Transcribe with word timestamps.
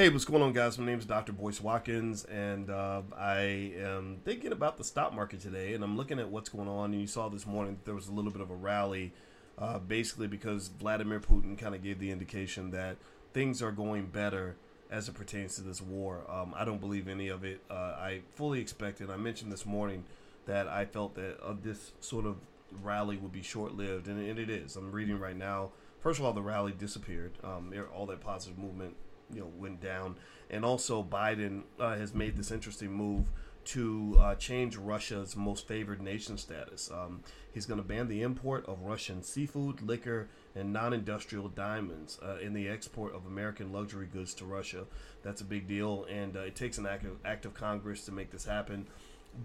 Hey, 0.00 0.08
what's 0.08 0.24
going 0.24 0.40
on, 0.42 0.54
guys? 0.54 0.78
My 0.78 0.86
name 0.86 0.98
is 0.98 1.04
Dr. 1.04 1.32
Boyce 1.34 1.60
Watkins, 1.60 2.24
and 2.24 2.70
uh, 2.70 3.02
I 3.18 3.74
am 3.76 4.22
thinking 4.24 4.50
about 4.50 4.78
the 4.78 4.82
stock 4.82 5.12
market 5.12 5.40
today. 5.40 5.74
And 5.74 5.84
I'm 5.84 5.94
looking 5.98 6.18
at 6.18 6.30
what's 6.30 6.48
going 6.48 6.68
on. 6.68 6.92
And 6.92 7.02
you 7.02 7.06
saw 7.06 7.28
this 7.28 7.46
morning 7.46 7.78
there 7.84 7.94
was 7.94 8.08
a 8.08 8.10
little 8.10 8.30
bit 8.30 8.40
of 8.40 8.50
a 8.50 8.54
rally, 8.54 9.12
uh, 9.58 9.78
basically 9.78 10.26
because 10.26 10.68
Vladimir 10.68 11.20
Putin 11.20 11.58
kind 11.58 11.74
of 11.74 11.82
gave 11.82 11.98
the 11.98 12.10
indication 12.10 12.70
that 12.70 12.96
things 13.34 13.60
are 13.60 13.72
going 13.72 14.06
better 14.06 14.56
as 14.90 15.06
it 15.06 15.12
pertains 15.16 15.56
to 15.56 15.60
this 15.60 15.82
war. 15.82 16.22
Um, 16.30 16.54
I 16.56 16.64
don't 16.64 16.80
believe 16.80 17.06
any 17.06 17.28
of 17.28 17.44
it. 17.44 17.60
Uh, 17.70 17.74
I 17.74 18.22
fully 18.36 18.58
expected. 18.58 19.10
I 19.10 19.18
mentioned 19.18 19.52
this 19.52 19.66
morning 19.66 20.04
that 20.46 20.66
I 20.66 20.86
felt 20.86 21.14
that 21.16 21.38
uh, 21.44 21.54
this 21.62 21.92
sort 22.00 22.24
of 22.24 22.36
rally 22.82 23.18
would 23.18 23.32
be 23.32 23.42
short 23.42 23.74
lived, 23.74 24.06
and, 24.08 24.18
and, 24.18 24.38
it 24.38 24.48
is. 24.48 24.76
I'm 24.76 24.92
reading 24.92 25.18
right 25.18 25.36
now. 25.36 25.72
First 26.00 26.20
of 26.20 26.24
all, 26.24 26.32
the 26.32 26.40
rally 26.40 26.72
disappeared. 26.72 27.32
Um, 27.44 27.74
all 27.94 28.06
that 28.06 28.22
positive 28.22 28.56
movement 28.56 28.96
you 29.32 29.40
know 29.40 29.50
went 29.56 29.80
down, 29.80 30.16
and 30.50 30.64
also 30.64 31.02
Biden 31.02 31.62
uh, 31.78 31.96
has 31.96 32.14
made 32.14 32.36
this 32.36 32.50
interesting 32.50 32.92
move 32.92 33.26
to 33.62 34.16
uh, 34.18 34.34
change 34.36 34.76
Russia's 34.76 35.36
most 35.36 35.68
favored 35.68 36.00
nation 36.00 36.38
status. 36.38 36.90
Um, 36.90 37.20
he's 37.52 37.66
going 37.66 37.80
to 37.80 37.86
ban 37.86 38.08
the 38.08 38.22
import 38.22 38.64
of 38.66 38.80
Russian 38.82 39.22
seafood, 39.22 39.82
liquor, 39.82 40.28
and 40.54 40.72
non-industrial 40.72 41.48
diamonds 41.48 42.18
uh, 42.22 42.38
in 42.38 42.52
the 42.54 42.68
export 42.68 43.14
of 43.14 43.26
American 43.26 43.72
luxury 43.72 44.06
goods 44.06 44.34
to 44.34 44.44
Russia. 44.44 44.86
That's 45.22 45.40
a 45.40 45.44
big 45.44 45.68
deal, 45.68 46.06
and 46.10 46.36
uh, 46.36 46.40
it 46.40 46.56
takes 46.56 46.78
an 46.78 46.86
act 46.86 47.04
of, 47.04 47.18
act 47.24 47.44
of 47.44 47.54
Congress 47.54 48.04
to 48.06 48.12
make 48.12 48.30
this 48.30 48.44
happen. 48.44 48.86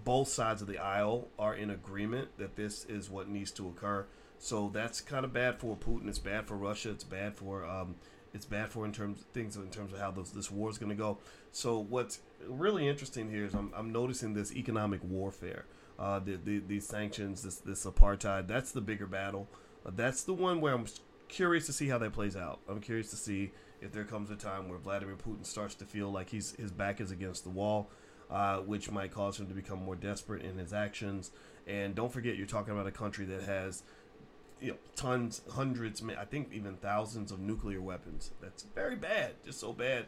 Both 0.04 0.28
sides 0.28 0.62
of 0.62 0.68
the 0.68 0.78
aisle 0.78 1.28
are 1.38 1.54
in 1.54 1.70
agreement 1.70 2.38
that 2.38 2.56
this 2.56 2.84
is 2.86 3.10
what 3.10 3.28
needs 3.28 3.52
to 3.52 3.68
occur. 3.68 4.06
So 4.38 4.70
that's 4.72 5.00
kind 5.00 5.24
of 5.24 5.32
bad 5.32 5.58
for 5.58 5.76
Putin. 5.76 6.08
It's 6.08 6.18
bad 6.18 6.46
for 6.46 6.56
Russia. 6.56 6.90
It's 6.90 7.04
bad 7.04 7.36
for 7.36 7.64
um, 7.64 7.94
it's 8.36 8.44
bad 8.44 8.68
for 8.68 8.84
in 8.84 8.92
terms 8.92 9.20
of 9.20 9.26
things 9.28 9.56
in 9.56 9.70
terms 9.70 9.92
of 9.92 9.98
how 9.98 10.10
this, 10.10 10.30
this 10.30 10.50
war 10.50 10.70
is 10.70 10.78
going 10.78 10.90
to 10.90 10.94
go. 10.94 11.18
So 11.50 11.78
what's 11.78 12.20
really 12.46 12.86
interesting 12.86 13.30
here 13.30 13.46
is 13.46 13.54
I'm, 13.54 13.72
I'm 13.74 13.90
noticing 13.90 14.34
this 14.34 14.54
economic 14.54 15.02
warfare, 15.02 15.64
uh, 15.98 16.20
the, 16.20 16.36
the, 16.36 16.58
these 16.58 16.86
sanctions, 16.86 17.42
this 17.42 17.56
this 17.56 17.86
apartheid. 17.86 18.46
That's 18.46 18.70
the 18.70 18.82
bigger 18.82 19.06
battle. 19.06 19.48
Uh, 19.84 19.90
that's 19.96 20.22
the 20.22 20.34
one 20.34 20.60
where 20.60 20.74
I'm 20.74 20.86
curious 21.28 21.66
to 21.66 21.72
see 21.72 21.88
how 21.88 21.98
that 21.98 22.12
plays 22.12 22.36
out. 22.36 22.60
I'm 22.68 22.80
curious 22.80 23.10
to 23.10 23.16
see 23.16 23.52
if 23.80 23.90
there 23.90 24.04
comes 24.04 24.30
a 24.30 24.36
time 24.36 24.68
where 24.68 24.78
Vladimir 24.78 25.16
Putin 25.16 25.44
starts 25.44 25.74
to 25.76 25.84
feel 25.84 26.12
like 26.12 26.30
he's 26.30 26.54
his 26.56 26.70
back 26.70 27.00
is 27.00 27.10
against 27.10 27.42
the 27.44 27.50
wall, 27.50 27.90
uh, 28.30 28.58
which 28.58 28.90
might 28.90 29.12
cause 29.12 29.40
him 29.40 29.46
to 29.46 29.54
become 29.54 29.82
more 29.82 29.96
desperate 29.96 30.42
in 30.42 30.58
his 30.58 30.72
actions. 30.72 31.30
And 31.66 31.94
don't 31.94 32.12
forget, 32.12 32.36
you're 32.36 32.46
talking 32.46 32.74
about 32.74 32.86
a 32.86 32.92
country 32.92 33.24
that 33.24 33.42
has 33.42 33.82
you 34.60 34.72
know 34.72 34.76
tons, 34.94 35.42
hundreds, 35.52 36.02
I 36.18 36.24
think 36.24 36.50
even 36.52 36.76
thousands 36.76 37.32
of 37.32 37.40
nuclear 37.40 37.80
weapons. 37.80 38.30
That's 38.40 38.62
very 38.74 38.96
bad, 38.96 39.32
just 39.44 39.60
so 39.60 39.72
bad. 39.72 40.06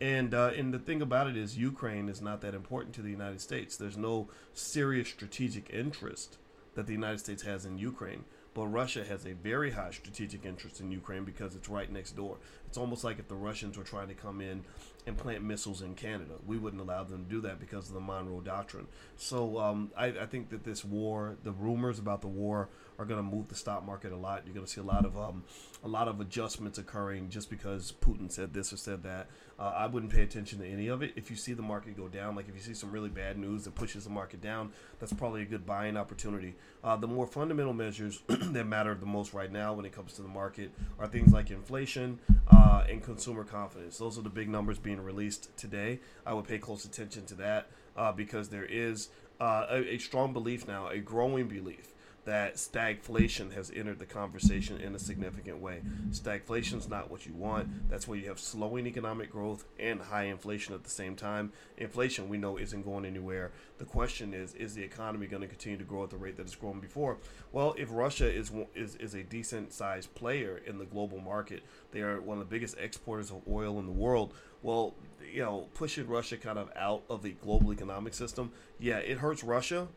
And 0.00 0.32
uh, 0.32 0.52
and 0.56 0.72
the 0.72 0.78
thing 0.78 1.02
about 1.02 1.26
it 1.26 1.36
is, 1.36 1.58
Ukraine 1.58 2.08
is 2.08 2.22
not 2.22 2.40
that 2.40 2.54
important 2.54 2.94
to 2.94 3.02
the 3.02 3.10
United 3.10 3.40
States. 3.40 3.76
There's 3.76 3.98
no 3.98 4.28
serious 4.54 5.08
strategic 5.08 5.68
interest 5.70 6.38
that 6.74 6.86
the 6.86 6.92
United 6.92 7.18
States 7.18 7.42
has 7.42 7.66
in 7.66 7.78
Ukraine. 7.78 8.24
But 8.52 8.66
Russia 8.66 9.04
has 9.04 9.26
a 9.26 9.32
very 9.32 9.70
high 9.70 9.92
strategic 9.92 10.44
interest 10.44 10.80
in 10.80 10.90
Ukraine 10.90 11.24
because 11.24 11.54
it's 11.54 11.68
right 11.68 11.90
next 11.90 12.12
door. 12.12 12.38
It's 12.66 12.78
almost 12.78 13.04
like 13.04 13.18
if 13.18 13.28
the 13.28 13.34
Russians 13.34 13.76
were 13.76 13.84
trying 13.84 14.08
to 14.08 14.14
come 14.14 14.40
in 14.40 14.64
and 15.06 15.16
plant 15.16 15.42
missiles 15.42 15.82
in 15.82 15.94
Canada, 15.94 16.34
we 16.46 16.58
wouldn't 16.58 16.80
allow 16.80 17.04
them 17.04 17.24
to 17.24 17.30
do 17.30 17.40
that 17.40 17.58
because 17.58 17.88
of 17.88 17.94
the 17.94 18.00
Monroe 18.00 18.40
Doctrine. 18.40 18.86
So 19.16 19.58
um, 19.58 19.90
I, 19.96 20.06
I, 20.06 20.26
think 20.26 20.50
that 20.50 20.62
this 20.62 20.84
war, 20.84 21.36
the 21.42 21.52
rumors 21.52 21.98
about 21.98 22.20
the 22.20 22.28
war, 22.28 22.68
are 22.98 23.04
going 23.06 23.18
to 23.18 23.36
move 23.36 23.48
the 23.48 23.54
stock 23.54 23.84
market 23.84 24.12
a 24.12 24.16
lot. 24.16 24.42
You're 24.44 24.54
going 24.54 24.66
to 24.66 24.70
see 24.70 24.80
a 24.80 24.84
lot 24.84 25.06
of 25.06 25.16
um, 25.16 25.42
a 25.82 25.88
lot 25.88 26.06
of 26.06 26.20
adjustments 26.20 26.78
occurring 26.78 27.30
just 27.30 27.48
because 27.48 27.92
Putin 28.00 28.30
said 28.30 28.52
this 28.52 28.72
or 28.72 28.76
said 28.76 29.02
that. 29.04 29.28
Uh, 29.58 29.72
I 29.74 29.86
wouldn't 29.86 30.12
pay 30.12 30.22
attention 30.22 30.58
to 30.60 30.66
any 30.66 30.88
of 30.88 31.02
it. 31.02 31.12
If 31.16 31.30
you 31.30 31.36
see 31.36 31.54
the 31.54 31.62
market 31.62 31.96
go 31.96 32.08
down, 32.08 32.36
like 32.36 32.48
if 32.48 32.54
you 32.54 32.60
see 32.60 32.74
some 32.74 32.92
really 32.92 33.08
bad 33.08 33.38
news 33.38 33.64
that 33.64 33.74
pushes 33.74 34.04
the 34.04 34.10
market 34.10 34.40
down, 34.42 34.72
that's 34.98 35.12
probably 35.12 35.42
a 35.42 35.46
good 35.46 35.64
buying 35.64 35.96
opportunity. 35.96 36.54
Uh, 36.84 36.96
the 36.96 37.06
more 37.06 37.26
fundamental 37.26 37.72
measures 37.72 38.22
that 38.52 38.66
matter 38.66 38.94
the 38.94 39.06
most 39.06 39.34
right 39.34 39.52
now 39.52 39.72
when 39.74 39.84
it 39.84 39.92
comes 39.92 40.14
to 40.14 40.22
the 40.22 40.28
market 40.28 40.70
are 40.98 41.06
things 41.06 41.32
like 41.32 41.50
inflation 41.50 42.18
uh, 42.50 42.84
and 42.88 43.02
consumer 43.02 43.44
confidence. 43.44 43.98
Those 43.98 44.18
are 44.18 44.22
the 44.22 44.30
big 44.30 44.48
numbers 44.48 44.78
being 44.78 45.00
released 45.00 45.56
today. 45.56 46.00
I 46.26 46.34
would 46.34 46.46
pay 46.46 46.58
close 46.58 46.84
attention 46.84 47.26
to 47.26 47.34
that 47.36 47.68
uh, 47.96 48.12
because 48.12 48.48
there 48.48 48.64
is 48.64 49.08
uh, 49.40 49.66
a, 49.70 49.94
a 49.94 49.98
strong 49.98 50.32
belief 50.32 50.66
now, 50.66 50.88
a 50.88 50.98
growing 50.98 51.48
belief 51.48 51.94
that 52.24 52.56
stagflation 52.56 53.52
has 53.54 53.70
entered 53.74 53.98
the 53.98 54.06
conversation 54.06 54.80
in 54.80 54.94
a 54.94 54.98
significant 54.98 55.58
way. 55.58 55.80
Stagflation 56.10 56.78
is 56.78 56.88
not 56.88 57.10
what 57.10 57.26
you 57.26 57.32
want. 57.32 57.88
That's 57.88 58.06
where 58.06 58.18
you 58.18 58.28
have 58.28 58.38
slowing 58.38 58.86
economic 58.86 59.30
growth 59.30 59.64
and 59.78 60.00
high 60.00 60.24
inflation 60.24 60.74
at 60.74 60.84
the 60.84 60.90
same 60.90 61.16
time. 61.16 61.52
Inflation, 61.78 62.28
we 62.28 62.36
know, 62.36 62.58
isn't 62.58 62.84
going 62.84 63.04
anywhere. 63.04 63.52
The 63.78 63.84
question 63.84 64.34
is, 64.34 64.54
is 64.54 64.74
the 64.74 64.82
economy 64.82 65.26
going 65.26 65.42
to 65.42 65.48
continue 65.48 65.78
to 65.78 65.84
grow 65.84 66.04
at 66.04 66.10
the 66.10 66.16
rate 66.16 66.36
that 66.36 66.42
it's 66.42 66.54
grown 66.54 66.80
before? 66.80 67.18
Well, 67.52 67.74
if 67.78 67.88
Russia 67.90 68.30
is 68.30 68.52
is, 68.74 68.96
is 68.96 69.14
a 69.14 69.22
decent 69.22 69.72
sized 69.72 70.14
player 70.14 70.60
in 70.66 70.78
the 70.78 70.84
global 70.84 71.20
market, 71.20 71.62
they 71.92 72.00
are 72.00 72.20
one 72.20 72.38
of 72.38 72.48
the 72.48 72.54
biggest 72.54 72.76
exporters 72.78 73.30
of 73.30 73.40
oil 73.48 73.78
in 73.78 73.86
the 73.86 73.92
world. 73.92 74.34
Well, 74.62 74.94
you 75.32 75.42
know, 75.42 75.68
pushing 75.74 76.06
Russia 76.06 76.36
kind 76.36 76.58
of 76.58 76.70
out 76.76 77.02
of 77.08 77.22
the 77.22 77.30
global 77.30 77.72
economic 77.72 78.14
system, 78.14 78.52
yeah, 78.78 78.98
it 78.98 79.18
hurts 79.18 79.42
Russia, 79.42 79.88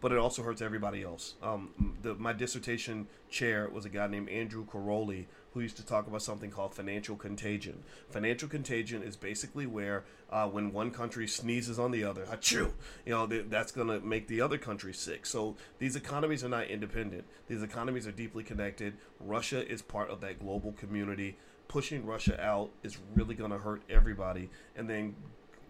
but 0.00 0.12
it 0.12 0.18
also 0.18 0.42
hurts 0.42 0.62
everybody 0.62 1.02
else. 1.02 1.34
Um, 1.42 1.96
the, 2.02 2.14
my 2.14 2.32
dissertation 2.32 3.08
chair 3.30 3.68
was 3.68 3.84
a 3.84 3.88
guy 3.88 4.06
named 4.06 4.28
Andrew 4.28 4.64
Karolyi 4.64 5.26
who 5.52 5.60
used 5.60 5.76
to 5.76 5.84
talk 5.84 6.06
about 6.06 6.22
something 6.22 6.50
called 6.50 6.74
financial 6.74 7.16
contagion. 7.16 7.82
Financial 8.10 8.48
contagion 8.48 9.02
is 9.02 9.16
basically 9.16 9.66
where 9.66 10.04
uh, 10.30 10.46
when 10.46 10.72
one 10.72 10.90
country 10.90 11.26
sneezes 11.26 11.78
on 11.78 11.90
the 11.90 12.04
other, 12.04 12.26
achoo, 12.26 12.70
you 13.04 13.12
know, 13.12 13.26
th- 13.26 13.46
that's 13.48 13.72
going 13.72 13.88
to 13.88 14.00
make 14.00 14.28
the 14.28 14.40
other 14.40 14.58
country 14.58 14.92
sick. 14.92 15.26
So 15.26 15.56
these 15.78 15.96
economies 15.96 16.44
are 16.44 16.48
not 16.48 16.68
independent. 16.68 17.24
These 17.48 17.62
economies 17.62 18.06
are 18.06 18.12
deeply 18.12 18.44
connected. 18.44 18.94
Russia 19.18 19.66
is 19.66 19.82
part 19.82 20.10
of 20.10 20.20
that 20.20 20.38
global 20.38 20.72
community. 20.72 21.36
Pushing 21.66 22.06
Russia 22.06 22.40
out 22.42 22.70
is 22.82 22.98
really 23.14 23.34
going 23.34 23.50
to 23.50 23.58
hurt 23.58 23.82
everybody. 23.90 24.50
And 24.76 24.88
then 24.88 25.16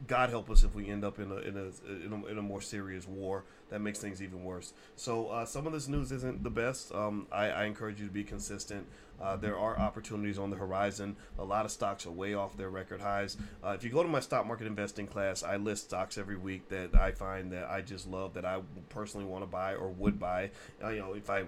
God 0.06 0.30
help 0.30 0.50
us 0.50 0.62
if 0.62 0.74
we 0.74 0.88
end 0.88 1.04
up 1.04 1.18
in 1.18 1.30
a 1.30 1.36
in 1.36 1.56
a, 1.56 2.06
in 2.06 2.12
a, 2.12 2.26
in 2.26 2.38
a 2.38 2.42
more 2.42 2.60
serious 2.60 3.06
war 3.06 3.44
that 3.70 3.80
makes 3.80 3.98
things 3.98 4.22
even 4.22 4.44
worse. 4.44 4.72
So 4.96 5.28
uh, 5.28 5.44
some 5.44 5.66
of 5.66 5.72
this 5.72 5.88
news 5.88 6.12
isn't 6.12 6.42
the 6.42 6.50
best. 6.50 6.94
Um, 6.94 7.26
I, 7.30 7.50
I, 7.50 7.64
encourage 7.64 8.00
you 8.00 8.06
to 8.06 8.12
be 8.12 8.24
consistent. 8.24 8.86
Uh, 9.20 9.36
there 9.36 9.58
are 9.58 9.78
opportunities 9.78 10.38
on 10.38 10.50
the 10.50 10.56
horizon. 10.56 11.16
A 11.38 11.44
lot 11.44 11.64
of 11.64 11.72
stocks 11.72 12.06
are 12.06 12.10
way 12.10 12.34
off 12.34 12.56
their 12.56 12.70
record 12.70 13.00
highs. 13.00 13.36
Uh, 13.64 13.70
if 13.70 13.82
you 13.82 13.90
go 13.90 14.02
to 14.02 14.08
my 14.08 14.20
stock 14.20 14.46
market 14.46 14.66
investing 14.66 15.06
class, 15.06 15.42
I 15.42 15.56
list 15.56 15.84
stocks 15.84 16.16
every 16.16 16.36
week 16.36 16.68
that 16.68 16.94
I 16.94 17.10
find 17.10 17.52
that 17.52 17.68
I 17.68 17.80
just 17.80 18.06
love 18.06 18.34
that 18.34 18.44
I 18.44 18.60
personally 18.88 19.26
want 19.26 19.42
to 19.42 19.48
buy 19.48 19.74
or 19.74 19.88
would 19.88 20.20
buy. 20.20 20.50
Uh, 20.82 20.90
you 20.90 21.00
know, 21.00 21.14
if 21.14 21.28
I 21.28 21.44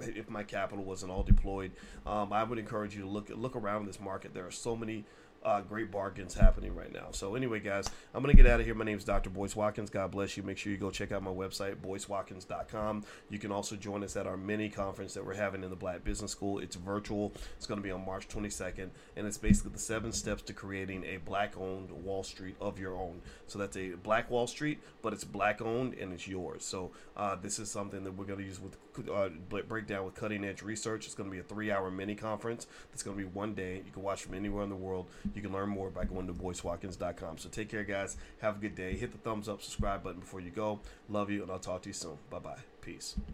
if 0.00 0.28
my 0.28 0.42
capital 0.42 0.84
wasn't 0.84 1.12
all 1.12 1.22
deployed, 1.22 1.72
um, 2.06 2.32
I 2.32 2.44
would 2.44 2.58
encourage 2.58 2.94
you 2.94 3.02
to 3.02 3.08
look 3.08 3.30
look 3.30 3.56
around 3.56 3.86
this 3.86 4.00
market. 4.00 4.34
There 4.34 4.46
are 4.46 4.52
so 4.52 4.76
many 4.76 5.04
uh, 5.44 5.60
great 5.60 5.90
bargains 5.90 6.34
happening 6.34 6.74
right 6.74 6.92
now. 6.92 7.08
So 7.10 7.34
anyway, 7.34 7.60
guys, 7.60 7.88
I'm 8.14 8.22
gonna 8.22 8.34
get 8.34 8.46
out 8.46 8.60
of 8.60 8.66
here. 8.66 8.74
My 8.74 8.84
name 8.84 8.96
is 8.96 9.04
Dr. 9.04 9.30
Boyce 9.30 9.54
Watkins. 9.54 9.90
God 9.90 10.10
bless 10.10 10.36
you. 10.36 10.42
Make 10.42 10.58
sure 10.58 10.72
you 10.72 10.78
go 10.78 10.90
check 10.90 11.12
out 11.12 11.22
my 11.22 11.30
website, 11.30 11.76
boycewatkins.com. 11.76 13.04
You 13.30 13.38
can 13.38 13.52
also 13.52 13.76
join 13.76 14.02
us 14.02 14.16
at 14.16 14.26
our 14.26 14.36
mini 14.36 14.68
conference 14.68 15.14
that 15.14 15.24
we're 15.24 15.34
having 15.34 15.62
in 15.62 15.70
the 15.70 15.76
Black 15.76 16.04
Business 16.04 16.32
School. 16.32 16.58
It's 16.58 16.76
virtual. 16.76 17.32
It's 17.56 17.66
gonna 17.66 17.80
be 17.80 17.90
on 17.90 18.04
March 18.04 18.28
22nd, 18.28 18.90
and 19.16 19.26
it's 19.26 19.38
basically 19.38 19.72
the 19.72 19.78
seven 19.78 20.12
steps 20.12 20.42
to 20.42 20.52
creating 20.52 21.04
a 21.04 21.18
black-owned 21.18 21.90
Wall 21.90 22.22
Street 22.22 22.56
of 22.60 22.78
your 22.78 22.96
own. 22.96 23.20
So 23.46 23.58
that's 23.58 23.76
a 23.76 23.90
black 23.90 24.30
Wall 24.30 24.46
Street, 24.46 24.80
but 25.02 25.12
it's 25.12 25.24
black-owned 25.24 25.94
and 25.94 26.12
it's 26.12 26.26
yours. 26.26 26.64
So 26.64 26.92
uh, 27.16 27.36
this 27.36 27.58
is 27.58 27.70
something 27.70 28.02
that 28.04 28.12
we're 28.12 28.24
gonna 28.24 28.42
use 28.42 28.60
with 28.60 28.76
uh, 29.12 29.28
break 29.68 29.86
down 29.86 30.04
with 30.04 30.14
cutting-edge 30.14 30.62
research. 30.62 31.06
It's 31.06 31.14
gonna 31.14 31.30
be 31.30 31.40
a 31.40 31.42
three-hour 31.42 31.90
mini 31.90 32.14
conference. 32.14 32.66
It's 32.92 33.02
gonna 33.02 33.16
be 33.16 33.24
one 33.24 33.54
day. 33.54 33.82
You 33.84 33.92
can 33.92 34.02
watch 34.02 34.22
from 34.22 34.34
anywhere 34.34 34.62
in 34.62 34.70
the 34.70 34.76
world. 34.76 35.08
You 35.34 35.42
can 35.42 35.52
learn 35.52 35.68
more 35.68 35.90
by 35.90 36.04
going 36.04 36.26
to 36.26 36.32
boycewatkins.com. 36.32 37.38
So 37.38 37.48
take 37.48 37.68
care, 37.68 37.84
guys. 37.84 38.16
Have 38.40 38.56
a 38.56 38.60
good 38.60 38.74
day. 38.74 38.96
Hit 38.96 39.12
the 39.12 39.18
thumbs 39.18 39.48
up, 39.48 39.62
subscribe 39.62 40.02
button 40.02 40.20
before 40.20 40.40
you 40.40 40.50
go. 40.50 40.80
Love 41.08 41.30
you, 41.30 41.42
and 41.42 41.50
I'll 41.50 41.58
talk 41.58 41.82
to 41.82 41.88
you 41.88 41.94
soon. 41.94 42.18
Bye 42.30 42.38
bye. 42.38 42.58
Peace. 42.80 43.16